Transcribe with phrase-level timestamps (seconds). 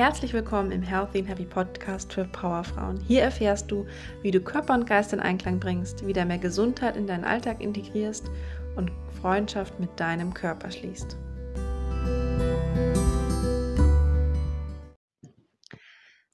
[0.00, 2.98] Herzlich willkommen im Healthy and Happy Podcast für Powerfrauen.
[3.00, 3.86] Hier erfährst du,
[4.22, 8.30] wie du Körper und Geist in Einklang bringst, wieder mehr Gesundheit in deinen Alltag integrierst
[8.76, 8.90] und
[9.20, 11.18] Freundschaft mit deinem Körper schließt.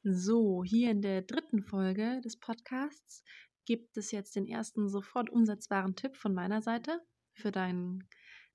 [0.04, 3.24] So, hier in der dritten Folge des Podcasts
[3.64, 7.00] gibt es jetzt den ersten sofort umsetzbaren Tipp von meiner Seite
[7.32, 8.08] für deinen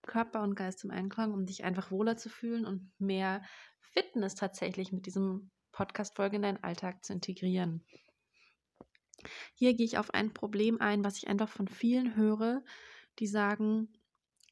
[0.04, 3.44] Körper und Geist im Einklang, um dich einfach wohler zu fühlen und mehr
[3.80, 7.86] Fitness tatsächlich mit diesem Podcast-Folge in deinen Alltag zu integrieren.
[9.54, 12.64] Hier gehe ich auf ein Problem ein, was ich einfach von vielen höre,
[13.20, 13.90] die sagen,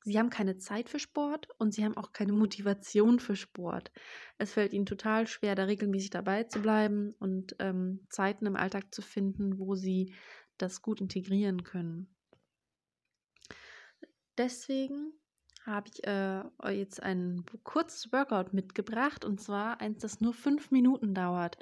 [0.04, 3.92] sie haben keine Zeit für Sport und sie haben auch keine Motivation für Sport.
[4.38, 8.94] Es fällt ihnen total schwer, da regelmäßig dabei zu bleiben und ähm, Zeiten im Alltag
[8.94, 10.14] zu finden, wo sie
[10.58, 12.16] das gut integrieren können.
[14.38, 15.14] Deswegen
[15.70, 21.14] habe ich äh, jetzt ein kurzes Workout mitgebracht und zwar eins, das nur fünf Minuten
[21.14, 21.58] dauert.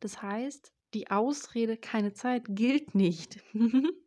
[0.00, 3.42] Das heißt, die Ausrede keine Zeit gilt nicht.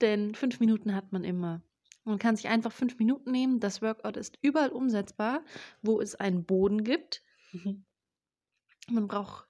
[0.00, 1.62] Denn fünf Minuten hat man immer.
[2.04, 3.60] Man kann sich einfach fünf Minuten nehmen.
[3.60, 5.44] Das Workout ist überall umsetzbar,
[5.82, 7.22] wo es einen Boden gibt.
[8.90, 9.46] Man braucht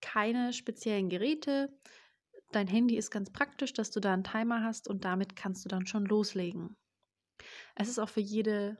[0.00, 1.76] keine speziellen Geräte.
[2.52, 5.68] Dein Handy ist ganz praktisch, dass du da einen Timer hast und damit kannst du
[5.68, 6.76] dann schon loslegen.
[7.80, 8.76] Es ist auch für jede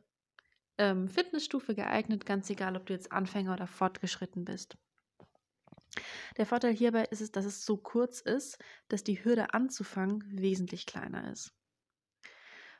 [0.76, 4.76] ähm, Fitnessstufe geeignet, ganz egal, ob du jetzt Anfänger oder fortgeschritten bist.
[6.36, 10.84] Der Vorteil hierbei ist es, dass es so kurz ist, dass die Hürde anzufangen wesentlich
[10.84, 11.54] kleiner ist.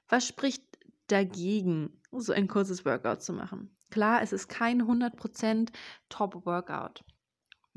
[0.09, 0.65] Was spricht
[1.07, 3.77] dagegen, so ein kurzes Workout zu machen?
[3.91, 5.71] Klar, es ist kein 100%
[6.09, 7.05] Top-Workout.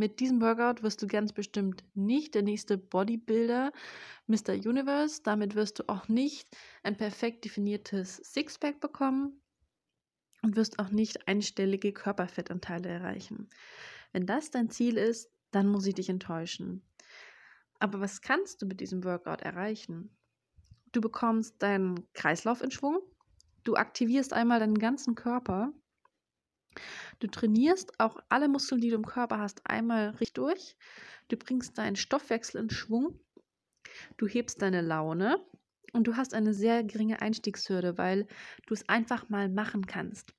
[0.01, 3.71] Mit diesem Workout wirst du ganz bestimmt nicht der nächste Bodybuilder,
[4.25, 4.53] Mr.
[4.53, 5.21] Universe.
[5.23, 6.49] Damit wirst du auch nicht
[6.81, 9.39] ein perfekt definiertes Sixpack bekommen
[10.41, 13.47] und wirst auch nicht einstellige Körperfettanteile erreichen.
[14.11, 16.81] Wenn das dein Ziel ist, dann muss ich dich enttäuschen.
[17.77, 20.17] Aber was kannst du mit diesem Workout erreichen?
[20.93, 23.01] Du bekommst deinen Kreislauf in Schwung,
[23.65, 25.71] du aktivierst einmal deinen ganzen Körper
[27.19, 30.75] Du trainierst auch alle Muskeln, die du im Körper hast, einmal richtig durch.
[31.27, 33.19] Du bringst deinen Stoffwechsel in Schwung.
[34.17, 35.45] Du hebst deine Laune
[35.93, 38.27] und du hast eine sehr geringe Einstiegshürde, weil
[38.65, 40.33] du es einfach mal machen kannst.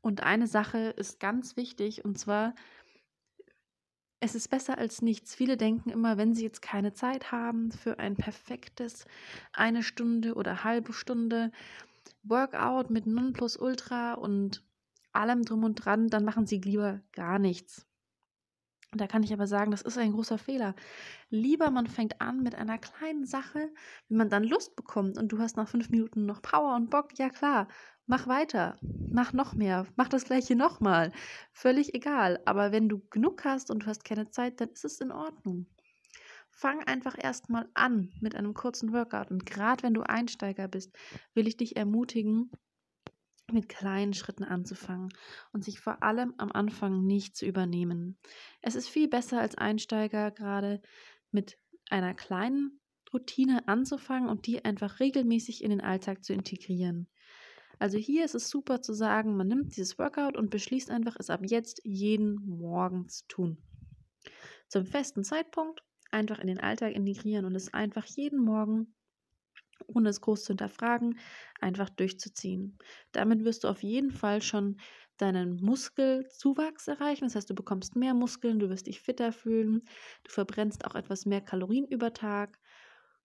[0.00, 2.54] Und eine Sache ist ganz wichtig und zwar,
[4.20, 5.34] es ist besser als nichts.
[5.34, 9.04] Viele denken immer, wenn sie jetzt keine Zeit haben für ein perfektes
[9.52, 11.50] eine Stunde oder halbe Stunde,
[12.22, 14.64] Workout mit Nonplusultra und
[15.12, 17.86] allem drum und dran, dann machen sie lieber gar nichts.
[18.94, 20.74] Da kann ich aber sagen, das ist ein großer Fehler.
[21.30, 23.70] Lieber man fängt an mit einer kleinen Sache,
[24.08, 27.18] wenn man dann Lust bekommt und du hast nach fünf Minuten noch Power und Bock,
[27.18, 27.68] ja klar,
[28.06, 31.10] mach weiter, mach noch mehr, mach das gleiche nochmal.
[31.52, 32.40] Völlig egal.
[32.44, 35.66] Aber wenn du genug hast und du hast keine Zeit, dann ist es in Ordnung.
[36.62, 39.32] Fang einfach erstmal an mit einem kurzen Workout.
[39.32, 40.96] Und gerade wenn du Einsteiger bist,
[41.34, 42.52] will ich dich ermutigen,
[43.50, 45.08] mit kleinen Schritten anzufangen
[45.52, 48.16] und sich vor allem am Anfang nicht zu übernehmen.
[48.60, 50.80] Es ist viel besser als Einsteiger gerade
[51.32, 51.58] mit
[51.90, 52.80] einer kleinen
[53.12, 57.08] Routine anzufangen und die einfach regelmäßig in den Alltag zu integrieren.
[57.80, 61.28] Also hier ist es super zu sagen, man nimmt dieses Workout und beschließt einfach, es
[61.28, 63.58] ab jetzt jeden Morgen zu tun.
[64.68, 68.94] Zum festen Zeitpunkt einfach in den Alltag integrieren und es einfach jeden Morgen,
[69.86, 71.18] ohne es groß zu hinterfragen,
[71.60, 72.78] einfach durchzuziehen.
[73.12, 74.78] Damit wirst du auf jeden Fall schon
[75.18, 77.24] deinen Muskelzuwachs erreichen.
[77.24, 79.82] Das heißt, du bekommst mehr Muskeln, du wirst dich fitter fühlen,
[80.24, 82.58] du verbrennst auch etwas mehr Kalorien über Tag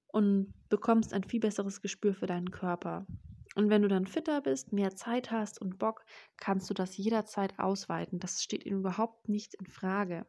[0.07, 3.05] und bekommst ein viel besseres Gespür für deinen Körper.
[3.55, 6.05] Und wenn du dann fitter bist, mehr Zeit hast und Bock,
[6.37, 8.19] kannst du das jederzeit ausweiten.
[8.19, 10.27] Das steht überhaupt nicht in Frage.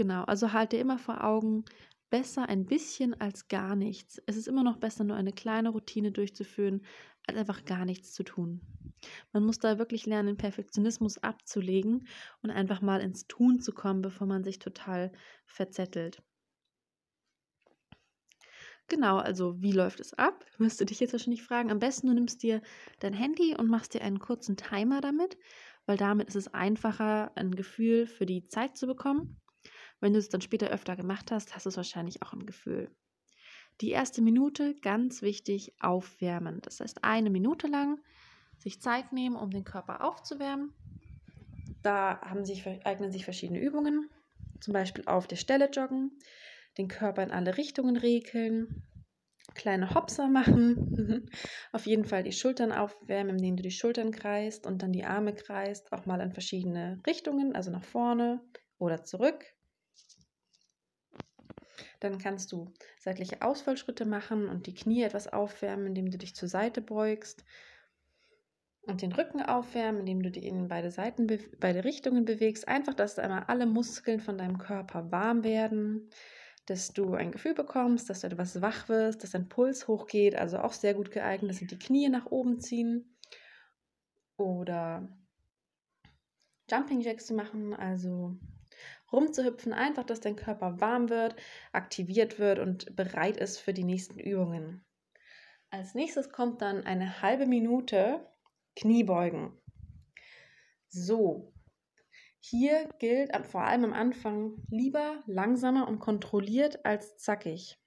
[0.00, 1.66] Genau, also halte immer vor Augen,
[2.08, 4.18] besser ein bisschen als gar nichts.
[4.24, 6.86] Es ist immer noch besser, nur eine kleine Routine durchzuführen,
[7.26, 8.62] als einfach gar nichts zu tun.
[9.34, 12.08] Man muss da wirklich lernen, Perfektionismus abzulegen
[12.42, 15.12] und einfach mal ins Tun zu kommen, bevor man sich total
[15.44, 16.22] verzettelt.
[18.88, 20.44] Genau, also wie läuft es ab?
[20.58, 21.70] Müsste dich jetzt wahrscheinlich fragen.
[21.70, 22.60] Am besten du nimmst dir
[22.98, 25.38] dein Handy und machst dir einen kurzen Timer damit,
[25.86, 29.40] weil damit ist es einfacher, ein Gefühl für die Zeit zu bekommen.
[30.00, 32.90] Wenn du es dann später öfter gemacht hast, hast du es wahrscheinlich auch im Gefühl.
[33.80, 36.60] Die erste Minute, ganz wichtig, aufwärmen.
[36.62, 37.98] Das heißt, eine Minute lang
[38.58, 40.72] sich Zeit nehmen, um den Körper aufzuwärmen.
[41.82, 44.10] Da sich, eignen sich verschiedene Übungen,
[44.60, 46.18] zum Beispiel auf der Stelle joggen,
[46.76, 48.82] den Körper in alle Richtungen regeln,
[49.54, 51.30] kleine Hopser machen.
[51.72, 55.34] Auf jeden Fall die Schultern aufwärmen, indem du die Schultern kreist und dann die Arme
[55.34, 58.42] kreist, auch mal in verschiedene Richtungen, also nach vorne
[58.78, 59.44] oder zurück.
[62.00, 66.48] Dann kannst du seitliche Ausfallschritte machen und die Knie etwas aufwärmen, indem du dich zur
[66.48, 67.44] Seite beugst.
[68.82, 71.26] Und den Rücken aufwärmen, indem du dich in beide Seiten,
[71.60, 72.66] beide Richtungen bewegst.
[72.66, 76.10] Einfach, dass einmal alle Muskeln von deinem Körper warm werden
[76.70, 80.58] dass du ein Gefühl bekommst, dass du etwas wach wirst, dass dein Puls hochgeht, also
[80.58, 83.16] auch sehr gut geeignet, sind die Knie nach oben ziehen
[84.36, 85.08] oder
[86.70, 88.36] Jumping Jacks zu machen, also
[89.12, 91.36] rumzuhüpfen, einfach, dass dein Körper warm wird,
[91.72, 94.84] aktiviert wird und bereit ist für die nächsten Übungen.
[95.70, 98.26] Als nächstes kommt dann eine halbe Minute
[98.76, 99.52] Kniebeugen.
[100.88, 101.52] So,
[102.40, 107.78] hier gilt vor allem am Anfang lieber langsamer und kontrolliert als zackig.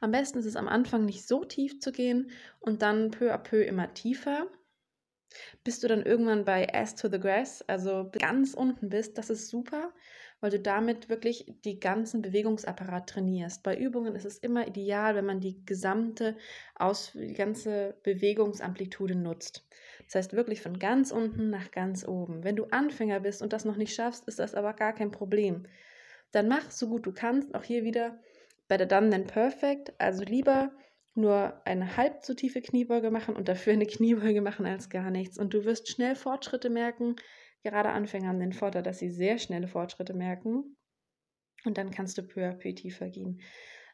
[0.00, 2.30] Am besten ist es am Anfang nicht so tief zu gehen
[2.60, 4.46] und dann peu à peu immer tiefer,
[5.64, 9.18] bis du dann irgendwann bei Ass to the Grass, also ganz unten bist.
[9.18, 9.92] Das ist super,
[10.40, 13.62] weil du damit wirklich die ganzen Bewegungsapparat trainierst.
[13.62, 16.36] Bei Übungen ist es immer ideal, wenn man die gesamte
[16.74, 19.66] Aus die ganze Bewegungsamplitude nutzt.
[20.06, 22.44] Das heißt wirklich von ganz unten nach ganz oben.
[22.44, 25.66] Wenn du Anfänger bist und das noch nicht schaffst, ist das aber gar kein Problem.
[26.32, 27.54] Dann mach so gut du kannst.
[27.54, 28.18] Auch hier wieder
[28.68, 29.92] better done than perfect.
[29.98, 30.72] Also lieber
[31.14, 35.38] nur eine halb so tiefe Kniebeuge machen und dafür eine Kniebeuge machen als gar nichts.
[35.38, 37.16] Und du wirst schnell Fortschritte merken.
[37.62, 40.76] Gerade Anfänger haben den Vorteil, dass sie sehr schnelle Fortschritte merken.
[41.64, 43.40] Und dann kannst du peu à peu tiefer gehen.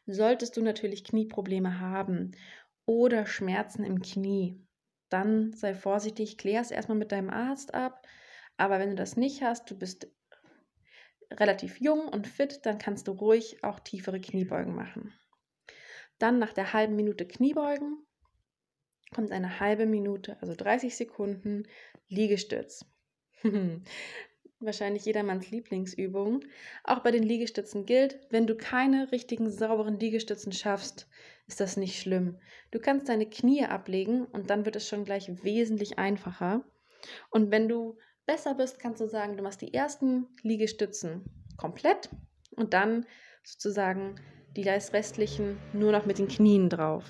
[0.05, 2.31] Solltest du natürlich Knieprobleme haben
[2.85, 4.65] oder Schmerzen im Knie,
[5.09, 8.07] dann sei vorsichtig, klär es erstmal mit deinem Arzt ab.
[8.57, 10.07] Aber wenn du das nicht hast, du bist
[11.31, 15.13] relativ jung und fit, dann kannst du ruhig auch tiefere Kniebeugen machen.
[16.19, 18.05] Dann nach der halben Minute Kniebeugen
[19.13, 21.63] kommt eine halbe Minute, also 30 Sekunden
[22.07, 22.85] Liegestütz.
[24.59, 26.41] Wahrscheinlich jedermanns Lieblingsübung.
[26.83, 31.07] Auch bei den Liegestützen gilt, wenn du keine richtigen sauberen Liegestützen schaffst,
[31.47, 32.37] ist das nicht schlimm.
[32.69, 36.65] Du kannst deine Knie ablegen und dann wird es schon gleich wesentlich einfacher.
[37.31, 41.23] Und wenn du besser bist, kannst du sagen, du machst die ersten Liegestützen
[41.57, 42.09] komplett
[42.51, 43.05] und dann
[43.43, 44.19] sozusagen
[44.55, 47.05] die restlichen nur noch mit den Knien drauf.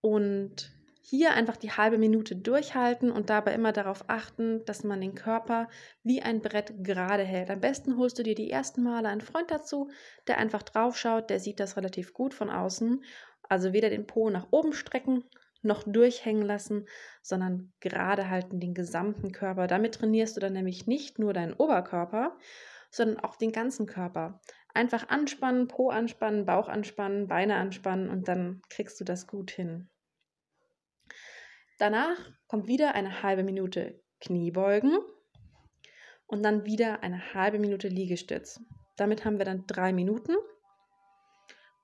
[0.00, 0.70] Und
[1.08, 5.68] hier einfach die halbe Minute durchhalten und dabei immer darauf achten, dass man den Körper
[6.02, 7.48] wie ein Brett gerade hält.
[7.48, 9.88] Am besten holst du dir die ersten Male einen Freund dazu,
[10.26, 13.04] der einfach drauf schaut, der sieht das relativ gut von außen.
[13.48, 15.22] Also weder den Po nach oben strecken
[15.62, 16.86] noch durchhängen lassen,
[17.22, 19.68] sondern gerade halten den gesamten Körper.
[19.68, 22.36] Damit trainierst du dann nämlich nicht nur deinen Oberkörper,
[22.96, 24.40] sondern auch den ganzen Körper.
[24.72, 29.88] Einfach anspannen, Po anspannen, Bauch anspannen, Beine anspannen und dann kriegst du das gut hin.
[31.78, 32.16] Danach
[32.48, 34.98] kommt wieder eine halbe Minute Kniebeugen
[36.26, 38.60] und dann wieder eine halbe Minute Liegestütz.
[38.96, 40.34] Damit haben wir dann drei Minuten.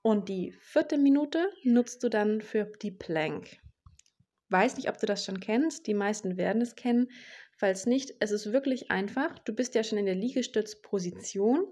[0.00, 3.61] Und die vierte Minute nutzt du dann für die Plank.
[4.52, 5.86] Weiß nicht, ob du das schon kennst.
[5.86, 7.10] Die meisten werden es kennen.
[7.56, 9.38] Falls nicht, es ist wirklich einfach.
[9.38, 11.66] Du bist ja schon in der Liegestützposition.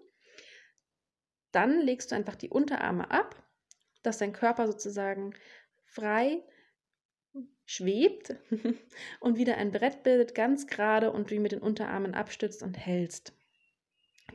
[1.53, 3.37] Dann legst du einfach die Unterarme ab,
[4.03, 5.35] dass dein Körper sozusagen
[5.85, 6.43] frei
[7.67, 8.35] schwebt
[9.21, 13.35] und wieder ein Brett bildet, ganz gerade und wie mit den Unterarmen abstützt und hältst.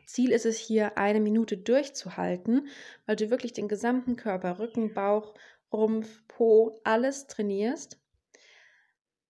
[0.05, 2.67] Ziel ist es hier, eine Minute durchzuhalten,
[3.08, 5.34] weil du wirklich den gesamten Körper, Rücken, Bauch,
[5.74, 8.00] Rumpf, Po, alles trainierst.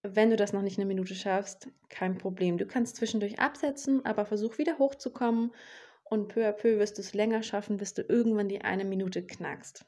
[0.07, 2.59] Wenn du das noch nicht eine Minute schaffst, kein Problem.
[2.59, 5.51] Du kannst zwischendurch absetzen, aber versuch wieder hochzukommen
[6.03, 9.25] und peu à peu wirst du es länger schaffen, bis du irgendwann die eine Minute
[9.25, 9.83] knackst.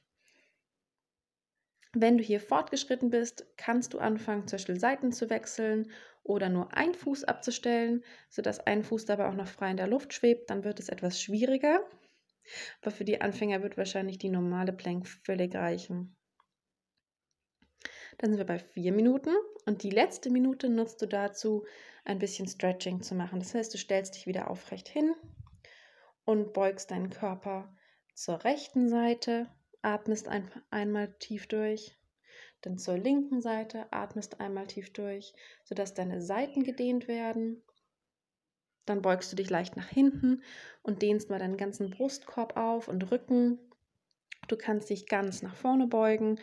[1.94, 5.92] Wenn du hier fortgeschritten bist, kannst du anfangen, zum Beispiel Seiten zu wechseln
[6.24, 10.14] oder nur einen Fuß abzustellen, sodass ein Fuß dabei auch noch frei in der Luft
[10.14, 10.50] schwebt.
[10.50, 11.80] Dann wird es etwas schwieriger.
[12.82, 16.17] Aber für die Anfänger wird wahrscheinlich die normale Plank völlig reichen.
[18.18, 21.66] Dann sind wir bei vier Minuten und die letzte Minute nutzt du dazu,
[22.04, 23.40] ein bisschen Stretching zu machen.
[23.40, 25.14] Das heißt, du stellst dich wieder aufrecht hin
[26.26, 27.76] und beugst deinen Körper
[28.14, 29.48] zur rechten Seite
[29.82, 31.98] atmest ein, einmal tief durch,
[32.62, 35.34] dann zur linken Seite, atmest einmal tief durch,
[35.64, 37.64] sodass deine Seiten gedehnt werden.
[38.86, 40.44] Dann beugst du dich leicht nach hinten
[40.82, 43.60] und dehnst mal deinen ganzen Brustkorb auf und Rücken.
[44.48, 46.40] Du kannst dich ganz nach vorne beugen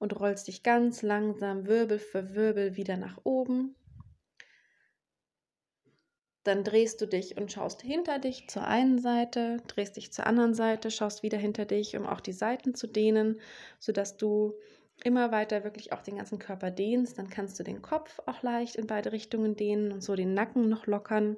[0.00, 3.76] und rollst dich ganz langsam Wirbel für Wirbel wieder nach oben.
[6.42, 10.54] dann drehst du dich und schaust hinter dich zur einen Seite, drehst dich zur anderen
[10.54, 13.40] Seite, schaust wieder hinter dich, um auch die Seiten zu dehnen,
[13.78, 14.54] sodass du
[15.04, 17.18] immer weiter wirklich auch den ganzen Körper dehnst.
[17.18, 20.68] Dann kannst du den Kopf auch leicht in beide Richtungen dehnen und so den Nacken
[20.68, 21.36] noch lockern,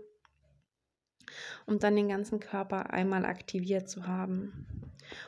[1.66, 4.66] um dann den ganzen Körper einmal aktiviert zu haben.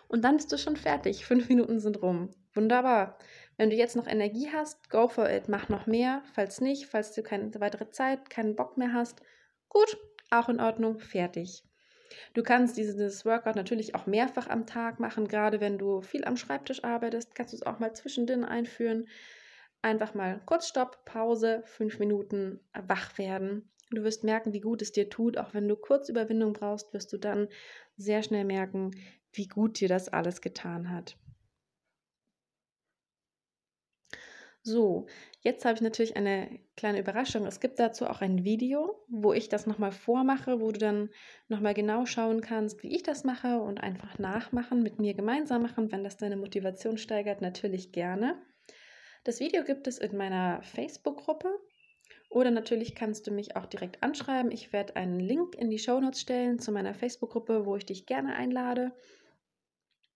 [0.07, 1.27] Und dann bist du schon fertig.
[1.27, 2.31] Fünf Minuten sind rum.
[2.55, 3.19] Wunderbar.
[3.57, 5.49] Wenn du jetzt noch Energie hast, go for it.
[5.49, 6.23] Mach noch mehr.
[6.35, 9.21] Falls nicht, falls du keine weitere Zeit, keinen Bock mehr hast,
[9.69, 9.97] gut,
[10.31, 11.65] auch in Ordnung, fertig.
[12.33, 16.37] Du kannst dieses Workout natürlich auch mehrfach am Tag machen, gerade wenn du viel am
[16.37, 19.09] Schreibtisch arbeitest, kannst du es auch mal zwischendrin einführen.
[19.83, 23.69] Einfach mal kurz Stopp, Pause, fünf Minuten wach werden.
[23.91, 25.37] Du wirst merken, wie gut es dir tut.
[25.37, 27.49] Auch wenn du kurz Überwindung brauchst, wirst du dann
[27.97, 28.93] sehr schnell merken,
[29.33, 31.17] wie gut dir das alles getan hat.
[34.67, 35.05] So,
[35.43, 37.45] jetzt habe ich natürlich eine kleine Überraschung.
[37.45, 41.11] Es gibt dazu auch ein Video, wo ich das nochmal vormache, wo du dann
[41.49, 45.93] nochmal genau schauen kannst, wie ich das mache und einfach nachmachen, mit mir gemeinsam machen.
[45.93, 48.41] Wenn das deine Motivation steigert, natürlich gerne.
[49.25, 51.51] Das Video gibt es in meiner Facebook-Gruppe
[52.31, 54.51] oder natürlich kannst du mich auch direkt anschreiben.
[54.51, 58.35] Ich werde einen Link in die Shownotes stellen zu meiner Facebook-Gruppe, wo ich dich gerne
[58.35, 58.93] einlade.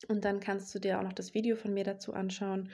[0.08, 2.70] Und dann kannst du dir auch noch das Video von mir dazu anschauen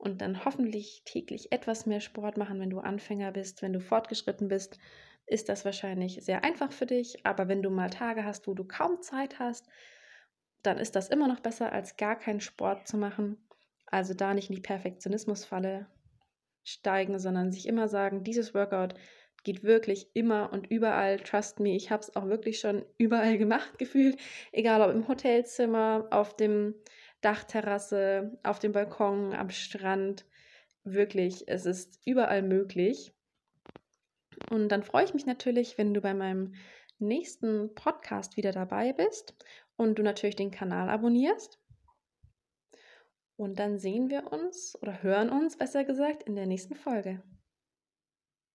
[0.00, 4.48] und dann hoffentlich täglich etwas mehr Sport machen, wenn du Anfänger bist, wenn du fortgeschritten
[4.48, 4.78] bist,
[5.26, 7.24] ist das wahrscheinlich sehr einfach für dich.
[7.24, 9.68] Aber wenn du mal Tage hast, wo du kaum Zeit hast,
[10.62, 13.36] dann ist das immer noch besser, als gar keinen Sport zu machen.
[13.86, 15.86] Also da nicht in die Perfektionismusfalle
[16.64, 18.94] steigen, sondern sich immer sagen, dieses Workout
[19.44, 21.18] geht wirklich immer und überall.
[21.20, 24.18] Trust me, ich habe es auch wirklich schon überall gemacht gefühlt.
[24.50, 26.74] Egal ob im Hotelzimmer, auf dem
[27.20, 30.26] Dachterrasse, auf dem Balkon, am Strand.
[30.84, 33.12] Wirklich, es ist überall möglich.
[34.50, 36.54] Und dann freue ich mich natürlich, wenn du bei meinem
[36.98, 39.34] nächsten Podcast wieder dabei bist
[39.76, 41.58] und du natürlich den Kanal abonnierst.
[43.36, 47.22] Und dann sehen wir uns oder hören uns, besser gesagt, in der nächsten Folge.